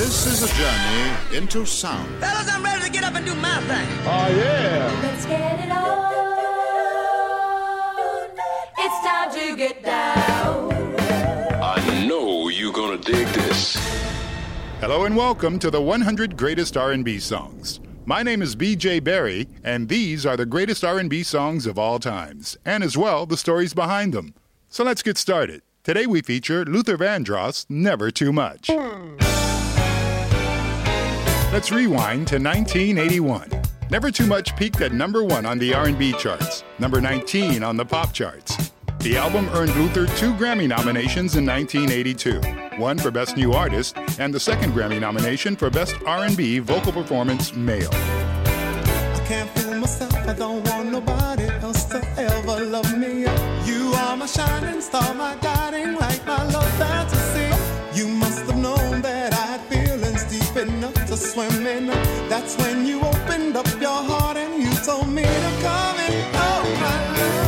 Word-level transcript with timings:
This 0.00 0.24
is 0.24 0.42
a 0.42 0.48
journey 0.56 1.36
into 1.36 1.66
sound. 1.66 2.08
Fellas, 2.20 2.50
I'm 2.50 2.64
ready 2.64 2.84
to 2.84 2.90
get 2.90 3.04
up 3.04 3.14
and 3.16 3.26
do 3.26 3.34
my 3.34 3.60
thing. 3.60 3.86
Oh 4.06 4.28
yeah! 4.34 4.98
Let's 5.02 5.26
get 5.26 5.60
it 5.60 5.70
on. 5.70 6.10
It's 8.78 9.06
time 9.06 9.30
to 9.30 9.56
get 9.58 9.84
down. 9.84 10.72
I 11.62 12.06
know 12.06 12.48
you're 12.48 12.72
gonna 12.72 12.96
dig 12.96 13.26
this. 13.26 13.76
Hello 14.80 15.04
and 15.04 15.14
welcome 15.14 15.58
to 15.58 15.70
the 15.70 15.82
100 15.82 16.34
Greatest 16.34 16.78
R&B 16.78 17.18
Songs. 17.18 17.80
My 18.06 18.22
name 18.22 18.40
is 18.40 18.56
BJ 18.56 19.04
Berry, 19.04 19.48
and 19.62 19.86
these 19.86 20.24
are 20.24 20.38
the 20.38 20.46
greatest 20.46 20.82
R&B 20.82 21.22
songs 21.24 21.66
of 21.66 21.78
all 21.78 21.98
times, 21.98 22.56
and 22.64 22.82
as 22.82 22.96
well 22.96 23.26
the 23.26 23.36
stories 23.36 23.74
behind 23.74 24.14
them. 24.14 24.32
So 24.70 24.82
let's 24.82 25.02
get 25.02 25.18
started. 25.18 25.60
Today 25.82 26.06
we 26.06 26.22
feature 26.22 26.64
Luther 26.64 26.96
Vandross' 26.96 27.66
Never 27.68 28.10
Too 28.10 28.32
Much. 28.32 28.70
Let's 31.52 31.72
rewind 31.72 32.28
to 32.28 32.36
1981. 32.36 33.50
Never 33.90 34.12
Too 34.12 34.26
Much 34.26 34.54
peaked 34.54 34.80
at 34.82 34.92
number 34.92 35.24
1 35.24 35.44
on 35.44 35.58
the 35.58 35.74
R&B 35.74 36.12
charts, 36.12 36.62
number 36.78 37.00
19 37.00 37.64
on 37.64 37.76
the 37.76 37.84
pop 37.84 38.12
charts. 38.12 38.70
The 39.00 39.16
album 39.16 39.48
earned 39.52 39.74
Luther 39.74 40.06
two 40.16 40.32
Grammy 40.34 40.68
nominations 40.68 41.34
in 41.34 41.44
1982, 41.44 42.78
one 42.80 42.98
for 42.98 43.10
Best 43.10 43.36
New 43.36 43.52
Artist 43.52 43.96
and 44.20 44.32
the 44.32 44.38
second 44.38 44.74
Grammy 44.74 45.00
nomination 45.00 45.56
for 45.56 45.70
Best 45.70 45.96
R&B 46.06 46.60
Vocal 46.60 46.92
Performance 46.92 47.52
Male. 47.52 47.90
I 47.92 49.24
can't 49.26 49.50
fool 49.58 49.74
myself. 49.74 50.14
I 50.14 50.34
don't 50.34 50.62
want 50.68 50.92
nobody 50.92 51.48
else 51.64 51.84
to 51.86 51.98
ever 52.16 52.64
love 52.64 52.96
me. 52.96 53.22
You 53.64 53.92
are 53.96 54.16
my 54.16 54.26
shining 54.26 54.80
star, 54.80 55.14
my 55.14 55.34
guiding 55.42 55.96
light, 55.96 56.24
my 56.24 56.44
love 56.52 56.72
fantasy. 56.78 57.98
You 57.98 58.06
must 58.06 58.46
have 58.46 58.56
known 58.56 59.02
that 59.02 59.34
I 59.34 59.39
enough 61.20 61.22
to 61.22 61.28
swim. 61.28 61.86
That's 62.28 62.56
when 62.56 62.86
you 62.86 63.00
opened 63.00 63.56
up 63.56 63.66
your 63.80 63.90
heart 63.90 64.36
and 64.36 64.62
you 64.62 64.72
told 64.84 65.08
me 65.08 65.22
to 65.22 65.58
come 65.62 65.98
in. 65.98 66.24
Oh, 66.34 66.62
my 66.80 66.96
love. 67.18 67.40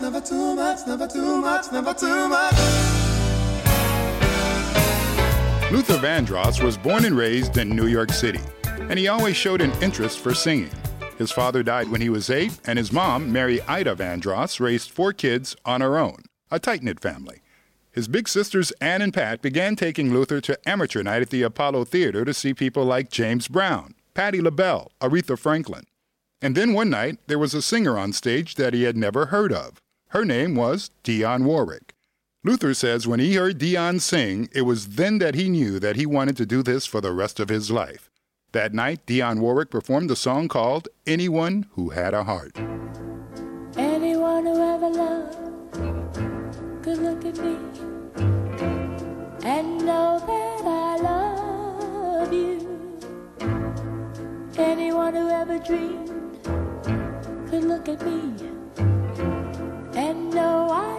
Never 0.00 0.20
too 0.20 0.56
much, 0.56 0.86
never 0.86 1.06
too 1.06 1.40
much, 1.40 1.72
never 1.72 1.94
too 1.94 2.28
much. 2.28 2.54
Luther 5.70 5.98
Vandross 5.98 6.62
was 6.62 6.76
born 6.76 7.04
and 7.04 7.16
raised 7.16 7.56
in 7.56 7.70
New 7.76 7.86
York 7.86 8.10
City, 8.10 8.40
and 8.64 8.98
he 8.98 9.06
always 9.08 9.36
showed 9.36 9.60
an 9.60 9.70
interest 9.80 10.18
for 10.18 10.34
singing. 10.34 10.72
His 11.18 11.30
father 11.30 11.62
died 11.62 11.88
when 11.88 12.00
he 12.00 12.08
was 12.08 12.30
eight, 12.30 12.58
and 12.66 12.78
his 12.78 12.92
mom, 12.92 13.32
Mary 13.32 13.62
Ida 13.62 13.94
Vandross, 13.94 14.58
raised 14.58 14.90
four 14.90 15.12
kids 15.12 15.54
on 15.64 15.80
her 15.80 15.96
own, 15.96 16.24
a 16.52 16.60
tight 16.60 16.82
knit 16.82 17.00
family. 17.00 17.42
His 17.90 18.08
big 18.08 18.28
sisters 18.28 18.72
Ann 18.80 19.02
and 19.02 19.12
Pat 19.12 19.42
began 19.42 19.74
taking 19.74 20.12
Luther 20.12 20.40
to 20.42 20.68
amateur 20.68 21.02
night 21.02 21.22
at 21.22 21.30
the 21.30 21.42
Apollo 21.42 21.86
Theater 21.86 22.24
to 22.24 22.34
see 22.34 22.54
people 22.54 22.84
like 22.84 23.10
James 23.10 23.48
Brown, 23.48 23.94
Patti 24.14 24.40
LaBelle, 24.40 24.92
Aretha 25.00 25.38
Franklin. 25.38 25.84
And 26.40 26.54
then 26.54 26.72
one 26.72 26.90
night, 26.90 27.18
there 27.26 27.38
was 27.38 27.54
a 27.54 27.62
singer 27.62 27.98
on 27.98 28.12
stage 28.12 28.56
that 28.56 28.74
he 28.74 28.82
had 28.82 28.96
never 28.96 29.26
heard 29.26 29.52
of. 29.52 29.80
Her 30.08 30.24
name 30.24 30.54
was 30.54 30.90
Dionne 31.04 31.44
Warwick. 31.44 31.94
Luther 32.44 32.74
says 32.74 33.06
when 33.06 33.20
he 33.20 33.34
heard 33.34 33.58
Dionne 33.58 34.00
sing, 34.00 34.48
it 34.52 34.62
was 34.62 34.96
then 34.96 35.18
that 35.18 35.34
he 35.34 35.48
knew 35.48 35.78
that 35.78 35.96
he 35.96 36.04
wanted 36.04 36.36
to 36.38 36.46
do 36.46 36.62
this 36.62 36.84
for 36.84 37.00
the 37.00 37.12
rest 37.12 37.40
of 37.40 37.48
his 37.48 37.70
life. 37.70 38.10
That 38.52 38.74
night, 38.74 39.06
Dionne 39.06 39.38
Warwick 39.38 39.70
performed 39.70 40.10
a 40.10 40.16
song 40.16 40.48
called 40.48 40.88
Anyone 41.06 41.66
Who 41.72 41.90
Had 41.90 42.12
a 42.12 42.24
Heart. 42.24 42.58
Anyone 55.02 55.22
who 55.22 55.30
ever 55.34 55.58
dreamed 55.58 56.08
could 57.50 57.64
look 57.64 57.88
at 57.88 58.00
me 58.06 58.34
and 59.96 60.30
know 60.30 60.68
I 60.70 60.91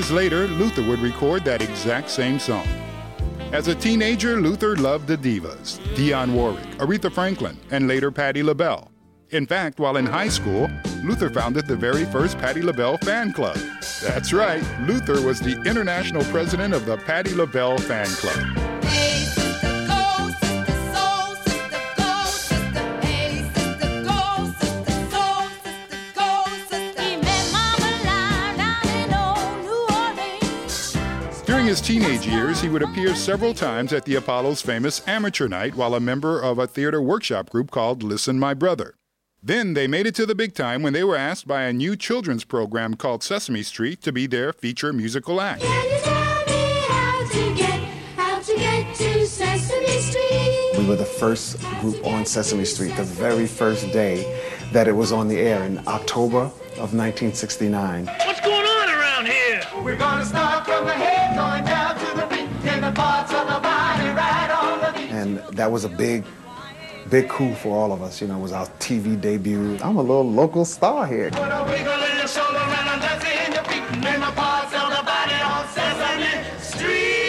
years 0.00 0.10
later, 0.10 0.46
Luther 0.46 0.82
would 0.88 1.00
record 1.00 1.44
that 1.44 1.60
exact 1.60 2.08
same 2.08 2.38
song. 2.38 2.66
As 3.52 3.68
a 3.68 3.74
teenager, 3.74 4.40
Luther 4.40 4.74
loved 4.76 5.06
the 5.06 5.18
divas 5.18 5.78
Dionne 5.94 6.32
Warwick, 6.32 6.64
Aretha 6.78 7.12
Franklin, 7.12 7.58
and 7.70 7.86
later 7.86 8.10
Patti 8.10 8.42
LaBelle. 8.42 8.90
In 9.28 9.46
fact, 9.46 9.78
while 9.78 9.98
in 9.98 10.06
high 10.06 10.30
school, 10.30 10.70
Luther 11.04 11.28
founded 11.28 11.66
the 11.66 11.76
very 11.76 12.06
first 12.06 12.38
Patti 12.38 12.62
LaBelle 12.62 12.96
fan 12.98 13.34
club. 13.34 13.58
That's 14.02 14.32
right, 14.32 14.64
Luther 14.86 15.20
was 15.20 15.38
the 15.38 15.60
international 15.66 16.24
president 16.24 16.72
of 16.72 16.86
the 16.86 16.96
Patti 16.96 17.34
LaBelle 17.34 17.76
fan 17.76 18.06
club. 18.06 18.59
His 31.70 31.80
teenage 31.80 32.26
years, 32.26 32.60
he 32.60 32.68
would 32.68 32.82
appear 32.82 33.14
several 33.14 33.54
times 33.54 33.92
at 33.92 34.04
the 34.04 34.16
Apollo's 34.16 34.60
famous 34.60 35.06
amateur 35.06 35.46
night 35.46 35.76
while 35.76 35.94
a 35.94 36.00
member 36.00 36.40
of 36.40 36.58
a 36.58 36.66
theater 36.66 37.00
workshop 37.00 37.48
group 37.48 37.70
called 37.70 38.02
Listen 38.02 38.40
My 38.40 38.54
Brother. 38.54 38.96
Then 39.40 39.74
they 39.74 39.86
made 39.86 40.04
it 40.04 40.16
to 40.16 40.26
the 40.26 40.34
big 40.34 40.52
time 40.52 40.82
when 40.82 40.94
they 40.94 41.04
were 41.04 41.14
asked 41.14 41.46
by 41.46 41.62
a 41.62 41.72
new 41.72 41.94
children's 41.94 42.42
program 42.42 42.94
called 42.94 43.22
Sesame 43.22 43.62
Street 43.62 44.02
to 44.02 44.10
be 44.10 44.26
their 44.26 44.52
feature 44.52 44.92
musical 44.92 45.40
act. 45.40 45.62
Can 45.62 45.84
you 45.84 46.00
tell 46.00 46.46
me 46.46 46.80
how 46.88 47.28
to 47.30 47.54
get, 47.54 47.80
how 48.16 48.40
to 48.40 48.56
get 48.56 48.94
to 48.96 49.24
Sesame 49.24 49.86
Street? 50.00 50.76
We 50.76 50.88
were 50.88 50.96
the 50.96 51.04
first 51.04 51.60
group 51.78 52.04
on 52.04 52.26
Sesame 52.26 52.64
Street, 52.64 52.96
the 52.96 53.04
very 53.04 53.46
first 53.46 53.92
day 53.92 54.42
that 54.72 54.88
it 54.88 54.96
was 54.96 55.12
on 55.12 55.28
the 55.28 55.38
air 55.38 55.62
in 55.62 55.78
October 55.86 56.50
of 56.80 56.94
1969. 56.94 58.10
We're 59.82 59.96
gonna 59.96 60.24
start 60.24 60.66
from 60.66 60.84
the 60.84 60.92
head, 60.92 61.36
going 61.36 61.64
down 61.64 61.98
to 61.98 62.06
the 62.20 62.26
feet, 62.34 62.48
different 62.62 62.94
parts 62.94 63.32
of 63.32 63.46
the 63.46 63.58
body, 63.60 64.08
right 64.10 64.50
on 64.50 64.80
the 64.80 64.92
beat. 64.98 65.10
And 65.10 65.38
that 65.56 65.72
was 65.72 65.84
a 65.84 65.88
big, 65.88 66.24
big 67.08 67.28
coup 67.28 67.54
for 67.54 67.74
all 67.76 67.92
of 67.92 68.02
us. 68.02 68.20
You 68.20 68.28
know, 68.28 68.38
it 68.38 68.42
was 68.42 68.52
our 68.52 68.66
TV 68.78 69.20
debut. 69.20 69.78
I'm 69.82 69.96
a 69.96 70.02
little 70.02 70.30
local 70.30 70.64
star 70.64 71.06
here. 71.06 71.30
Put 71.30 71.40
a 71.40 71.64
wiggle 71.64 71.92
in 71.92 72.16
your 72.18 72.28
shoulder 72.28 72.58
and 72.58 72.88
a 72.88 73.00
dance 73.00 73.24
in 73.24 73.52
your 73.54 73.64
feet, 73.64 74.02
different 74.02 74.36
parts 74.36 74.74
of 74.74 74.90
the 74.90 75.02
body 75.02 75.34
on 75.34 75.66
Sesame 75.68 76.44
Street. 76.60 77.20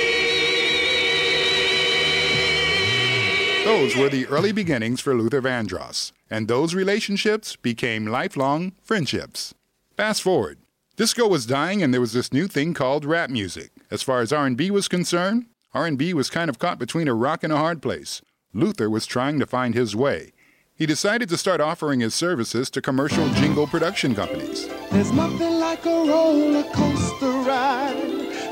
Those 3.63 3.95
were 3.95 4.09
the 4.09 4.27
early 4.27 4.51
beginnings 4.51 4.99
for 4.99 5.15
Luther 5.15 5.41
Vandross, 5.41 6.11
and 6.29 6.47
those 6.47 6.75
relationships 6.75 7.55
became 7.55 8.07
lifelong 8.07 8.73
friendships. 8.83 9.53
Fast 9.95 10.21
forward. 10.21 10.60
Disco 11.01 11.27
was 11.27 11.47
dying 11.47 11.81
and 11.81 11.91
there 11.91 11.99
was 11.99 12.13
this 12.13 12.31
new 12.31 12.45
thing 12.45 12.75
called 12.75 13.05
rap 13.05 13.31
music. 13.31 13.71
As 13.89 14.03
far 14.03 14.21
as 14.21 14.31
R&B 14.31 14.69
was 14.69 14.87
concerned, 14.87 15.47
R&B 15.73 16.13
was 16.13 16.29
kind 16.29 16.47
of 16.47 16.59
caught 16.59 16.77
between 16.77 17.07
a 17.07 17.15
rock 17.15 17.43
and 17.43 17.51
a 17.51 17.57
hard 17.57 17.81
place. 17.81 18.21
Luther 18.53 18.87
was 18.87 19.07
trying 19.07 19.39
to 19.39 19.47
find 19.47 19.73
his 19.73 19.95
way. 19.95 20.31
He 20.75 20.85
decided 20.85 21.27
to 21.29 21.37
start 21.37 21.59
offering 21.59 22.01
his 22.01 22.13
services 22.13 22.69
to 22.69 22.83
commercial 22.83 23.27
jingle 23.29 23.65
production 23.65 24.13
companies. 24.13 24.67
There's 24.91 25.11
nothing 25.11 25.57
like 25.57 25.83
a 25.87 25.89
roller 25.89 26.65
coaster 26.65 27.31
ride. 27.49 27.80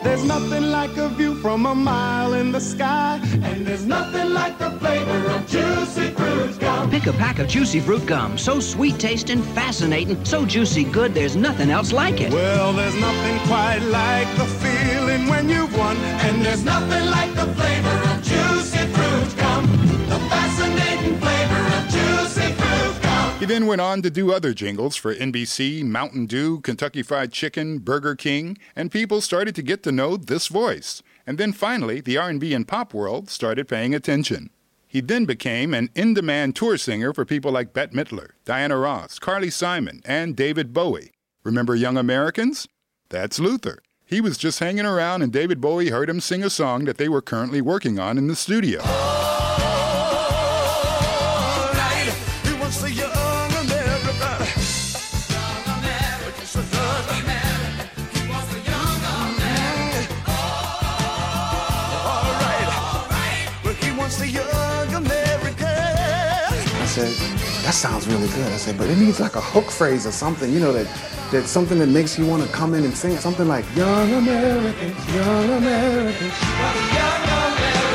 There's 0.04 0.24
nothing 0.24 0.63
like 0.72 0.96
a 0.98 1.10
view 1.10 1.36
from 1.36 1.66
a 1.66 1.75
mile 1.75 2.34
in 2.34 2.51
the 2.51 2.62
sky. 2.62 3.19
And 3.44 3.66
there's 3.66 3.86
nothing 3.86 4.34
like 4.34 4.57
the 4.57 4.72
flavor 4.72 5.28
of 5.31 5.48
juicy 5.48 6.12
fruit 6.12 6.60
gum. 6.60 6.90
Pick 6.90 7.07
a 7.07 7.13
pack 7.13 7.40
of 7.40 7.48
juicy 7.48 7.80
fruit 7.80 8.06
gum. 8.06 8.38
So 8.38 8.60
sweet 8.60 8.98
tasting, 9.00 9.42
fascinating, 9.42 10.24
so 10.24 10.46
juicy 10.46 10.86
good, 10.86 11.13
there's 11.13 11.36
nothing 11.36 11.69
else 11.69 11.92
like 11.92 12.22
it. 12.22 12.31
Well, 12.31 12.74
there's 12.74 12.96
nothing 12.96 13.40
quite 13.48 13.80
like 13.80 14.28
the 14.38 14.46
feeling 14.46 15.28
when 15.28 15.50
you've 15.50 15.78
won. 15.78 15.98
And 15.98 16.45
there's 16.45 16.63
nothing 16.63 17.06
like 17.10 17.34
the 17.36 17.54
flavor 17.54 17.99
then 23.50 23.66
went 23.66 23.81
on 23.81 24.01
to 24.04 24.10
do 24.10 24.31
other 24.31 24.54
jingles 24.54 24.96
for 24.96 25.16
NBC, 25.16 25.84
Mountain 25.84 26.28
Dew, 26.28 26.60
Kentucky 26.62 27.01
Fried 27.01 27.31
Chicken, 27.31 27.80
Burger 27.80 28.16
King, 28.16 28.57
and 28.75 28.92
people 28.92 29.22
started 29.22 29.56
to 29.56 29.63
get 29.63 29.81
to 29.84 29.92
know 29.92 30.18
this 30.18 30.48
voice. 30.48 31.01
And 31.25 31.38
then 31.38 31.51
finally, 31.51 32.00
the 32.00 32.18
R&B 32.18 32.54
and 32.54 32.68
pop 32.68 32.94
world 32.94 33.30
started 33.30 33.68
paying 33.68 33.96
attention. 33.96 34.51
He 34.88 35.01
then 35.01 35.25
became 35.25 35.74
an 35.74 35.90
in-demand 35.96 36.56
tour 36.56 36.78
singer 36.78 37.13
for 37.13 37.25
people 37.25 37.51
like 37.51 37.74
Bette 37.74 37.96
Midler, 37.96 38.31
Diana 38.46 38.78
Ross, 38.78 39.19
Carly 39.19 39.50
Simon, 39.50 40.02
and 40.06 40.36
David 40.36 40.74
Bowie. 40.74 41.12
Remember 41.44 41.75
Young 41.75 41.98
Americans? 41.98 42.68
That's 43.10 43.40
Luther. 43.40 43.81
He 44.06 44.22
was 44.22 44.38
just 44.38 44.60
hanging 44.60 44.86
around 44.86 45.22
and 45.22 45.31
David 45.31 45.62
Bowie 45.62 45.90
heard 45.90 46.10
him 46.10 46.19
sing 46.19 46.44
a 46.44 46.50
song 46.50 46.86
that 46.86 46.98
they 46.98 47.10
were 47.10 47.22
currently 47.22 47.62
working 47.62 48.00
on 48.00 48.18
in 48.18 48.28
the 48.28 48.36
studio. 48.36 48.81
That 67.69 67.75
sounds 67.75 68.07
really 68.07 68.27
good. 68.30 68.51
I 68.51 68.57
said, 68.57 68.80
but 68.80 68.89
it 68.89 68.98
needs 68.98 69.19
like 69.19 69.36
a 69.36 69.42
hook 69.42 69.69
phrase 69.69 70.07
or 70.07 70.12
something, 70.12 70.51
you 70.51 70.60
know, 70.60 70.74
that 70.74 70.88
that's 71.31 71.51
something 71.51 71.77
that 71.77 71.86
makes 71.86 72.18
you 72.18 72.25
want 72.25 72.42
to 72.42 72.50
come 72.50 72.74
in 72.74 72.83
and 72.83 72.98
sing. 72.98 73.16
Something 73.18 73.48
like 73.48 73.63
Young 73.75 74.12
Americans, 74.12 75.13
Young 75.13 75.50
Americans. 75.51 76.33
Young 76.42 76.80
Americans. 76.80 77.94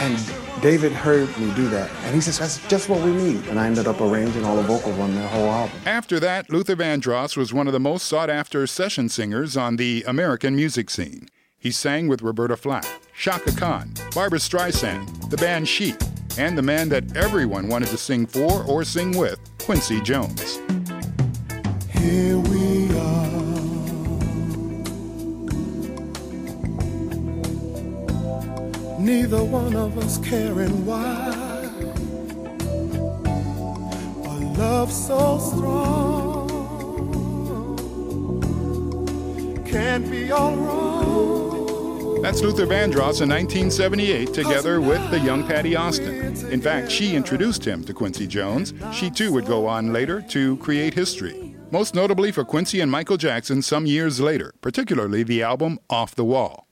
And 0.00 0.62
David 0.62 0.90
heard 0.90 1.28
me 1.38 1.54
do 1.54 1.68
that. 1.68 1.88
And 2.02 2.12
he 2.12 2.20
says, 2.20 2.40
that's 2.40 2.58
just 2.66 2.88
what 2.88 3.00
we 3.02 3.12
need. 3.12 3.46
And 3.46 3.60
I 3.60 3.68
ended 3.68 3.86
up 3.86 4.00
arranging 4.00 4.44
all 4.44 4.56
the 4.56 4.64
vocals 4.64 4.98
on 4.98 5.14
that 5.14 5.30
whole 5.30 5.46
album. 5.46 5.78
After 5.86 6.18
that, 6.18 6.50
Luther 6.50 6.74
Vandross 6.74 7.36
was 7.36 7.54
one 7.54 7.68
of 7.68 7.72
the 7.72 7.78
most 7.78 8.04
sought 8.04 8.30
after 8.30 8.66
session 8.66 9.08
singers 9.08 9.56
on 9.56 9.76
the 9.76 10.02
American 10.08 10.56
music 10.56 10.90
scene. 10.90 11.28
He 11.56 11.70
sang 11.70 12.08
with 12.08 12.20
Roberta 12.20 12.56
Flack, 12.56 12.84
Chaka 13.16 13.52
Khan, 13.52 13.92
Barbra 14.12 14.40
Streisand, 14.40 15.30
the 15.30 15.36
band 15.36 15.66
Chic, 15.66 15.96
and 16.38 16.56
the 16.56 16.62
man 16.62 16.88
that 16.90 17.16
everyone 17.16 17.68
wanted 17.68 17.88
to 17.88 17.96
sing 17.96 18.26
for 18.26 18.62
or 18.64 18.84
sing 18.84 19.16
with, 19.16 19.38
Quincy 19.58 20.00
Jones. 20.00 20.60
Here 21.90 22.38
we 22.38 22.88
are. 22.98 23.26
Neither 29.00 29.42
one 29.44 29.76
of 29.76 29.98
us 29.98 30.18
caring 30.18 30.84
why. 30.84 31.32
A 34.24 34.58
love 34.58 34.92
so 34.92 35.38
strong 35.38 36.46
can't 39.66 40.10
be 40.10 40.30
all 40.30 40.56
wrong. 40.56 42.22
That's 42.22 42.40
Luther 42.40 42.66
Vandross 42.66 43.20
in 43.20 43.28
1978, 43.28 44.32
together 44.32 44.80
with 44.80 45.10
the 45.10 45.20
young 45.20 45.46
Patti 45.46 45.76
Austin. 45.76 46.15
In 46.50 46.60
fact, 46.60 46.92
she 46.92 47.16
introduced 47.16 47.64
him 47.64 47.82
to 47.84 47.92
Quincy 47.92 48.26
Jones. 48.26 48.72
She 48.92 49.10
too 49.10 49.32
would 49.32 49.46
go 49.46 49.66
on 49.66 49.92
later 49.92 50.22
to 50.28 50.56
create 50.58 50.94
history, 50.94 51.56
most 51.72 51.94
notably 51.94 52.30
for 52.30 52.44
Quincy 52.44 52.80
and 52.80 52.90
Michael 52.90 53.16
Jackson 53.16 53.62
some 53.62 53.84
years 53.84 54.20
later, 54.20 54.54
particularly 54.60 55.24
the 55.24 55.42
album 55.42 55.80
Off 55.90 56.14
the 56.14 56.24
Wall. 56.24 56.66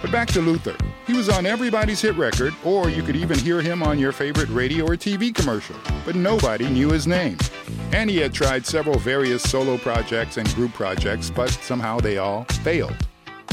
But 0.00 0.10
back 0.10 0.28
to 0.28 0.40
Luther. 0.40 0.76
He 1.06 1.12
was 1.12 1.28
on 1.28 1.44
everybody's 1.44 2.00
hit 2.00 2.16
record, 2.16 2.54
or 2.64 2.88
you 2.88 3.02
could 3.02 3.16
even 3.16 3.38
hear 3.38 3.60
him 3.60 3.82
on 3.82 3.98
your 3.98 4.12
favorite 4.12 4.48
radio 4.48 4.84
or 4.86 4.96
TV 4.96 5.34
commercial, 5.34 5.76
but 6.06 6.14
nobody 6.14 6.68
knew 6.68 6.90
his 6.90 7.06
name. 7.06 7.36
And 7.92 8.08
he 8.08 8.18
had 8.18 8.32
tried 8.32 8.64
several 8.64 8.98
various 8.98 9.42
solo 9.42 9.76
projects 9.78 10.36
and 10.36 10.48
group 10.54 10.72
projects, 10.72 11.30
but 11.30 11.50
somehow 11.50 11.98
they 11.98 12.18
all 12.18 12.44
failed. 12.62 12.96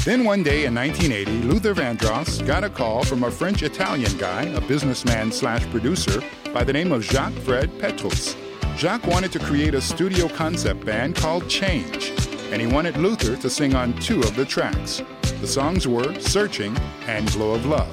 Then 0.06 0.24
one 0.24 0.44
day 0.44 0.66
in 0.66 0.76
1980, 0.76 1.48
Luther 1.48 1.74
Vandross 1.74 2.46
got 2.46 2.64
a 2.64 2.70
call 2.70 3.04
from 3.04 3.24
a 3.24 3.32
French 3.32 3.64
Italian 3.64 4.16
guy, 4.20 4.44
a 4.44 4.62
businessman 4.62 5.32
slash 5.32 5.68
producer, 5.72 6.22
by 6.54 6.64
the 6.64 6.72
name 6.72 6.92
of 6.92 7.04
Jacques 7.04 7.34
Fred 7.40 7.80
Petrus. 7.80 8.36
Jacques 8.78 9.08
wanted 9.08 9.32
to 9.32 9.40
create 9.40 9.74
a 9.74 9.82
studio 9.82 10.28
concept 10.28 10.86
band 10.86 11.16
called 11.16 11.50
Change, 11.50 12.12
and 12.52 12.62
he 12.62 12.68
wanted 12.68 12.98
Luther 12.98 13.36
to 13.38 13.50
sing 13.50 13.74
on 13.74 13.94
two 13.94 14.20
of 14.20 14.36
the 14.36 14.46
tracks. 14.46 15.02
The 15.42 15.48
songs 15.48 15.88
were 15.88 16.14
Searching 16.20 16.78
and 17.08 17.28
Glow 17.32 17.56
of 17.56 17.66
Love. 17.66 17.90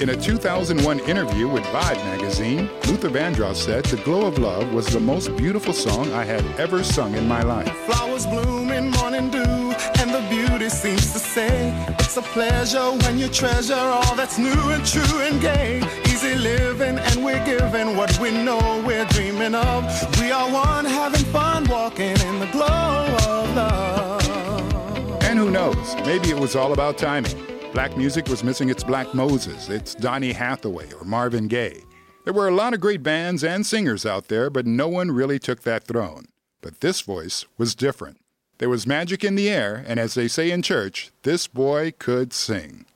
In 0.00 0.08
a 0.08 0.16
2001 0.16 1.00
interview 1.00 1.46
with 1.46 1.62
Vibe 1.64 2.02
magazine, 2.06 2.68
Luther 2.88 3.10
Vandross 3.10 3.56
said 3.56 3.84
The 3.84 3.98
Glow 3.98 4.26
of 4.26 4.38
Love 4.38 4.72
was 4.72 4.86
the 4.86 4.98
most 4.98 5.36
beautiful 5.36 5.72
song 5.72 6.10
I 6.12 6.24
had 6.24 6.44
ever 6.58 6.82
sung 6.82 7.14
in 7.14 7.28
my 7.28 7.42
life. 7.42 7.70
Flowers 7.84 8.26
bloom 8.26 8.72
in 8.72 8.90
morning 8.90 9.30
dew, 9.30 9.38
and 9.40 10.10
the 10.10 10.26
beauty 10.28 10.68
seems 10.70 11.11
say 11.32 11.72
it's 11.98 12.18
a 12.18 12.22
pleasure 12.22 12.90
when 13.04 13.18
you 13.18 13.26
treasure 13.26 13.74
all 13.74 14.14
that's 14.14 14.38
new 14.38 14.60
and 14.70 14.84
true 14.84 15.20
and 15.20 15.40
gay. 15.40 15.80
Easy 16.04 16.34
living, 16.34 16.98
and 16.98 17.24
we're 17.24 17.42
giving 17.46 17.96
what 17.96 18.18
we 18.18 18.30
know 18.30 18.82
we're 18.86 19.06
dreaming 19.06 19.54
of. 19.54 19.80
We 20.20 20.30
are 20.30 20.52
one, 20.52 20.84
having 20.84 21.24
fun, 21.32 21.64
walking 21.68 22.18
in 22.28 22.38
the 22.38 22.48
glow 22.52 23.16
of 23.26 23.56
love. 23.56 25.22
And 25.22 25.38
who 25.38 25.50
knows, 25.50 25.94
maybe 26.04 26.28
it 26.28 26.38
was 26.38 26.54
all 26.54 26.74
about 26.74 26.98
timing. 26.98 27.38
Black 27.72 27.96
music 27.96 28.28
was 28.28 28.44
missing 28.44 28.68
its 28.68 28.84
Black 28.84 29.14
Moses, 29.14 29.70
its 29.70 29.94
Donny 29.94 30.32
Hathaway 30.32 30.92
or 30.92 31.04
Marvin 31.04 31.48
Gaye. 31.48 31.82
There 32.24 32.34
were 32.34 32.48
a 32.48 32.54
lot 32.54 32.74
of 32.74 32.80
great 32.80 33.02
bands 33.02 33.42
and 33.42 33.64
singers 33.64 34.04
out 34.04 34.28
there, 34.28 34.50
but 34.50 34.66
no 34.66 34.86
one 34.86 35.10
really 35.10 35.38
took 35.38 35.62
that 35.62 35.84
throne. 35.84 36.26
But 36.60 36.80
this 36.80 37.00
voice 37.00 37.46
was 37.56 37.74
different. 37.74 38.21
There 38.62 38.68
was 38.68 38.86
magic 38.86 39.24
in 39.24 39.34
the 39.34 39.50
air, 39.50 39.84
and 39.88 39.98
as 39.98 40.14
they 40.14 40.28
say 40.28 40.52
in 40.52 40.62
church, 40.62 41.10
this 41.24 41.48
boy 41.48 41.94
could 41.98 42.32
sing. 42.32 42.86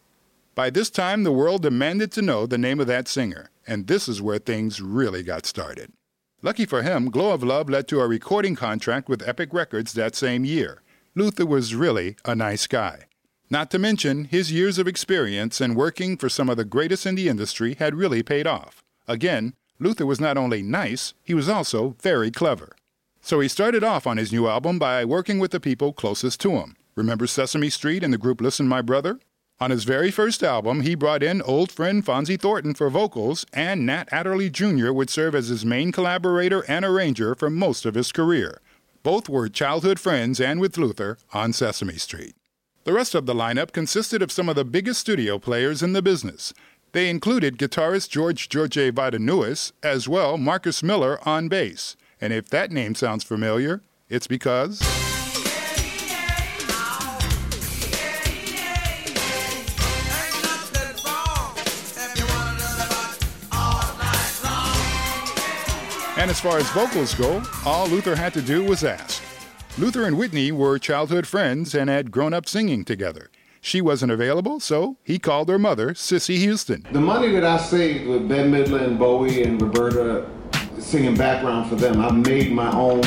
By 0.55 0.71
this 0.71 0.91
time, 0.91 1.25
the 1.25 1.33
world 1.33 1.63
demanded 1.63 2.13
to 2.13 2.23
know 2.23 2.47
the 2.47 2.57
name 2.57 2.79
of 2.79 2.87
that 2.87 3.09
singer, 3.09 3.51
and 3.67 3.89
this 3.89 4.09
is 4.09 4.23
where 4.23 4.39
things 4.39 4.81
really 4.81 5.25
got 5.25 5.45
started. 5.45 5.93
Lucky 6.41 6.67
for 6.67 6.83
him, 6.83 7.11
Glow 7.11 7.33
of 7.33 7.43
Love 7.43 7.69
led 7.69 7.89
to 7.89 7.99
a 7.99 8.07
recording 8.07 8.55
contract 8.55 9.09
with 9.09 9.27
Epic 9.27 9.53
Records 9.53 9.93
that 9.95 10.15
same 10.15 10.45
year. 10.45 10.83
Luther 11.17 11.45
was 11.45 11.75
really 11.75 12.15
a 12.25 12.37
nice 12.37 12.69
guy. 12.69 13.07
Not 13.51 13.69
to 13.73 13.81
mention, 13.81 14.27
his 14.27 14.53
years 14.53 14.79
of 14.79 14.87
experience 14.87 15.61
and 15.61 15.75
working 15.75 16.17
for 16.17 16.29
some 16.29 16.49
of 16.49 16.59
the 16.59 16.65
greatest 16.65 17.07
in 17.07 17.17
the 17.17 17.29
industry 17.29 17.75
had 17.75 17.97
really 17.97 18.23
paid 18.23 18.47
off. 18.47 18.85
Again, 19.09 19.55
Luther 19.81 20.07
was 20.07 20.21
not 20.21 20.39
only 20.39 20.63
nice, 20.63 21.15
he 21.25 21.35
was 21.35 21.49
also 21.49 21.97
very 22.01 22.31
clever. 22.31 22.76
So 23.27 23.41
he 23.41 23.49
started 23.49 23.83
off 23.83 24.07
on 24.07 24.19
his 24.19 24.31
new 24.31 24.47
album 24.47 24.79
by 24.79 25.05
working 25.05 25.41
with 25.41 25.51
the 25.51 25.59
people 25.59 25.93
closest 25.93 26.41
to 26.43 26.53
him. 26.53 26.77
Remember 26.95 27.27
Sesame 27.27 27.71
Street 27.71 28.05
and 28.05 28.13
the 28.13 28.19
group 28.19 28.41
Listen 28.41 28.69
My 28.69 28.81
Brother? 28.81 29.19
On 29.59 29.73
his 29.73 29.83
very 29.83 30.13
first 30.13 30.45
album, 30.45 30.83
he 30.83 30.95
brought 30.95 31.25
in 31.25 31.43
old 31.43 31.73
friend 31.73 32.07
Fonzi 32.07 32.41
Thornton 32.41 32.73
for 32.73 32.89
vocals, 32.89 33.45
and 33.53 33.85
Nat 33.85 34.09
Adderley 34.13 34.49
Jr. 34.49 34.93
would 34.93 35.11
serve 35.11 35.35
as 35.35 35.49
his 35.49 35.65
main 35.65 35.91
collaborator 35.91 36.65
and 36.69 36.85
arranger 36.85 37.35
for 37.35 37.51
most 37.51 37.85
of 37.85 37.97
his 37.97 38.13
career. 38.13 38.61
Both 39.03 39.29
were 39.29 39.49
childhood 39.49 39.99
friends 39.99 40.41
and 40.41 40.61
with 40.61 40.79
Luther 40.79 41.19
on 41.33 41.53
Sesame 41.53 41.97
Street. 41.97 42.37
The 42.85 42.93
rest 42.93 43.17
of 43.17 43.27
the 43.27 43.35
lineup 43.35 43.73
consisted 43.73 44.23
of 44.23 44.31
some 44.31 44.49
of 44.49 44.55
the 44.55 44.65
biggest 44.65 45.01
studio 45.01 45.41
players 45.41 45.83
in 45.83 45.95
the 45.95 46.01
business. 46.01 46.55
They 46.93 47.11
included 47.11 47.59
guitarist 47.59 48.09
George 48.09 48.49
George 48.49 48.77
Wadenius, 48.77 49.73
as 49.83 50.09
well 50.09 50.39
Marcus 50.39 50.81
Miller 50.81 51.19
on 51.29 51.49
bass. 51.49 51.97
And 52.21 52.33
if 52.33 52.49
that 52.51 52.71
name 52.71 52.95
sounds 52.95 53.25
familiar, 53.25 53.83
it's 54.09 54.27
because. 54.27 54.81
And 66.19 66.31
As 66.31 66.41
far 66.41 66.59
as 66.59 66.69
vocals 66.71 67.15
go, 67.15 67.43
all 67.65 67.87
Luther 67.87 68.17
had 68.17 68.35
to 68.35 68.43
do 68.43 68.65
was 68.65 68.83
ask. 68.83 69.23
Luther 69.79 70.05
and 70.05 70.19
Whitney 70.19 70.51
were 70.51 70.79
childhood 70.79 71.27
friends 71.27 71.75
and 71.75 71.89
had 71.89 72.11
grown 72.11 72.35
up 72.35 72.49
singing 72.49 72.85
together. 72.85 73.31
She 73.61 73.81
wasn't 73.81 74.11
available, 74.11 74.59
so 74.59 74.97
he 75.05 75.19
called 75.19 75.49
her 75.49 75.59
mother, 75.59 75.95
Cissy 75.95 76.39
Houston. 76.39 76.87
The 76.91 77.01
money 77.01 77.31
that 77.33 77.45
I 77.45 77.59
saved 77.59 78.07
with 78.09 78.29
Bette 78.29 78.49
Midler 78.49 78.83
and 78.83 78.99
Bowie 78.99 79.43
and 79.43 79.61
Roberta 79.61 80.29
singing 80.79 81.17
background 81.17 81.69
for 81.69 81.77
them, 81.77 82.01
I 82.01 82.11
made 82.11 82.53
my 82.53 82.71
own 82.73 83.03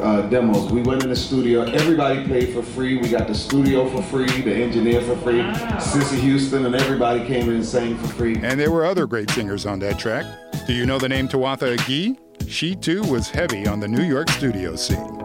uh, 0.00 0.22
demos. 0.22 0.70
We 0.72 0.82
went 0.82 1.02
in 1.02 1.10
the 1.10 1.16
studio. 1.16 1.62
Everybody 1.62 2.24
paid 2.26 2.52
for 2.52 2.62
free. 2.62 2.96
We 2.98 3.08
got 3.08 3.28
the 3.28 3.34
studio 3.34 3.88
for 3.88 4.02
free, 4.02 4.42
the 4.42 4.54
engineer 4.54 5.00
for 5.02 5.16
free, 5.16 5.42
Cissy 5.80 6.20
Houston, 6.20 6.66
and 6.66 6.74
everybody 6.74 7.24
came 7.26 7.48
in 7.48 7.56
and 7.56 7.64
sang 7.64 7.96
for 7.98 8.08
free. 8.08 8.36
And 8.42 8.58
there 8.58 8.70
were 8.70 8.84
other 8.84 9.06
great 9.06 9.30
singers 9.30 9.66
on 9.66 9.78
that 9.80 9.98
track. 9.98 10.24
Do 10.66 10.72
you 10.72 10.86
know 10.86 10.98
the 10.98 11.08
name 11.08 11.28
Tawatha 11.28 11.76
Agee? 11.76 12.18
She 12.48 12.74
too 12.74 13.02
was 13.04 13.30
heavy 13.30 13.66
on 13.66 13.80
the 13.80 13.88
New 13.88 14.02
York 14.02 14.28
studio 14.30 14.76
scene. 14.76 15.21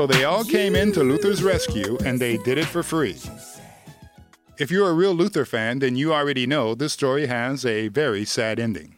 So 0.00 0.06
they 0.06 0.24
all 0.24 0.44
came 0.44 0.76
in 0.76 0.92
to 0.92 1.04
Luther's 1.04 1.42
rescue 1.42 1.98
and 2.06 2.18
they 2.18 2.38
did 2.38 2.56
it 2.56 2.64
for 2.64 2.82
free. 2.82 3.18
If 4.58 4.70
you're 4.70 4.88
a 4.88 4.94
real 4.94 5.12
Luther 5.12 5.44
fan, 5.44 5.80
then 5.80 5.94
you 5.94 6.14
already 6.14 6.46
know 6.46 6.74
this 6.74 6.94
story 6.94 7.26
has 7.26 7.66
a 7.66 7.88
very 7.88 8.24
sad 8.24 8.58
ending. 8.58 8.96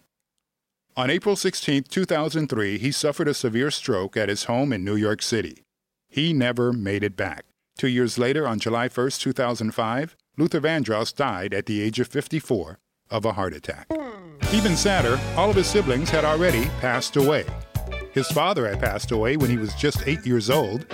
On 0.96 1.10
April 1.10 1.34
16, 1.34 1.82
2003, 1.90 2.78
he 2.78 2.92
suffered 2.92 3.26
a 3.26 3.34
severe 3.34 3.72
stroke 3.72 4.16
at 4.16 4.28
his 4.28 4.44
home 4.44 4.72
in 4.72 4.84
New 4.84 4.94
York 4.94 5.22
City. 5.22 5.64
He 6.08 6.32
never 6.32 6.72
made 6.72 7.02
it 7.02 7.16
back. 7.16 7.46
Two 7.76 7.88
years 7.88 8.16
later, 8.16 8.46
on 8.46 8.60
July 8.60 8.86
1, 8.86 9.10
2005, 9.10 10.16
Luther 10.38 10.60
Vandross 10.60 11.12
died 11.12 11.52
at 11.52 11.66
the 11.66 11.82
age 11.82 11.98
of 11.98 12.06
54 12.06 12.78
of 13.10 13.24
a 13.24 13.32
heart 13.32 13.54
attack. 13.54 13.88
Even 14.52 14.76
sadder, 14.76 15.18
all 15.36 15.50
of 15.50 15.56
his 15.56 15.66
siblings 15.66 16.10
had 16.10 16.24
already 16.24 16.66
passed 16.80 17.16
away. 17.16 17.44
His 18.12 18.28
father 18.28 18.68
had 18.68 18.80
passed 18.80 19.10
away 19.10 19.36
when 19.36 19.50
he 19.50 19.56
was 19.56 19.74
just 19.74 20.06
eight 20.06 20.24
years 20.26 20.50
old. 20.50 20.86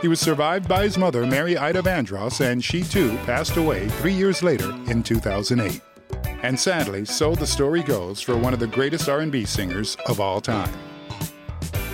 He 0.00 0.08
was 0.08 0.20
survived 0.20 0.66
by 0.66 0.84
his 0.84 0.96
mother, 0.98 1.26
Mary 1.26 1.56
Ida 1.56 1.82
Vandross, 1.82 2.40
and 2.40 2.64
she 2.64 2.82
too 2.82 3.16
passed 3.26 3.56
away 3.56 3.88
three 3.88 4.14
years 4.14 4.42
later 4.42 4.70
in 4.88 5.02
2008. 5.02 5.80
And 6.42 6.58
sadly, 6.58 7.04
so 7.04 7.34
the 7.34 7.46
story 7.46 7.82
goes 7.82 8.20
for 8.20 8.36
one 8.36 8.52
of 8.52 8.58
the 8.58 8.66
greatest 8.66 9.08
R&B 9.08 9.44
singers 9.44 9.96
of 10.06 10.18
all 10.18 10.40
time. 10.40 10.72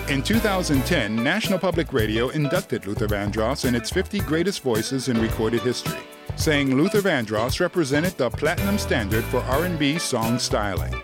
In 0.08 0.23
2010, 0.23 1.23
National 1.23 1.58
Public 1.58 1.92
Radio 1.92 2.30
inducted 2.30 2.87
Luther 2.87 3.08
Vandross 3.08 3.66
in 3.66 3.75
its 3.75 3.90
50 3.90 4.20
greatest 4.20 4.62
voices 4.62 5.08
in 5.08 5.20
recorded 5.20 5.61
history, 5.61 5.99
saying 6.37 6.75
Luther 6.75 7.02
Vandross 7.02 7.61
represented 7.61 8.16
the 8.16 8.30
platinum 8.30 8.78
standard 8.78 9.25
for 9.25 9.40
R&B 9.40 9.99
song 9.99 10.38
styling. 10.38 10.94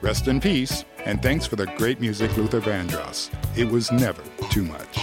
Rest 0.00 0.28
in 0.28 0.40
peace, 0.40 0.84
and 1.08 1.22
thanks 1.22 1.46
for 1.46 1.56
the 1.56 1.64
great 1.78 2.00
music, 2.00 2.36
Luther 2.36 2.60
Vandross. 2.60 3.30
It 3.56 3.66
was 3.66 3.90
never 3.90 4.22
too 4.50 4.62
much. 4.62 4.98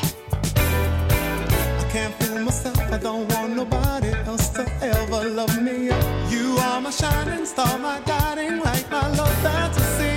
I 0.56 1.90
can't 1.92 2.14
fool 2.24 2.44
myself, 2.44 2.78
I 2.80 3.00
don't 3.00 3.28
want 3.34 3.56
nobody 3.56 4.10
else 4.28 4.50
to 4.50 4.72
ever 4.84 5.28
love 5.30 5.60
me. 5.64 5.86
You 6.30 6.58
are 6.60 6.80
my 6.80 6.92
shining 6.92 7.46
star, 7.48 7.80
my 7.80 8.00
guiding 8.06 8.60
light, 8.60 8.86
my 8.92 9.08
love 9.16 9.36
fantasy. 9.42 10.14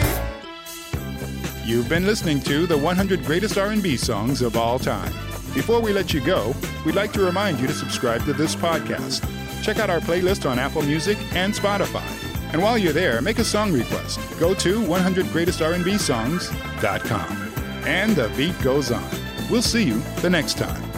You've 1.65 1.89
been 1.89 2.05
listening 2.05 2.41
to 2.43 2.67
the 2.67 2.77
100 2.77 3.25
greatest 3.25 3.57
R&B 3.57 3.97
songs 3.97 4.43
of 4.43 4.59
all 4.59 4.79
time. 4.79 5.13
Before 5.55 5.81
we 5.81 5.95
let 5.95 6.13
you 6.13 6.21
go, 6.21 6.55
we'd 6.85 6.97
like 6.97 7.15
to 7.15 7.23
remind 7.23 7.61
you 7.61 7.67
to 7.67 7.73
subscribe 7.73 8.27
to 8.27 8.35
this 8.35 8.55
podcast. 8.55 9.25
Check 9.63 9.79
out 9.79 9.89
our 9.89 10.01
playlist 10.01 10.49
on 10.49 10.59
Apple 10.59 10.83
Music 10.83 11.17
and 11.33 11.55
Spotify. 11.55 12.28
And 12.53 12.63
while 12.63 12.79
you're 12.79 12.93
there, 12.93 13.21
make 13.21 13.39
a 13.39 13.45
song 13.45 13.73
request. 13.73 14.21
Go 14.39 14.55
to 14.55 14.81
100greatestrnbsongs.com. 14.81 17.53
And 17.87 18.17
the 18.17 18.29
beat 18.37 18.61
goes 18.63 18.91
on. 18.91 19.09
We'll 19.51 19.63
see 19.63 19.85
you 19.85 20.01
the 20.21 20.31
next 20.31 20.59
time. 20.59 20.98